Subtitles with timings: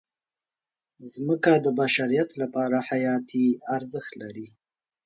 [1.25, 4.47] مځکه د بشریت لپاره حیاتي ارزښت لري.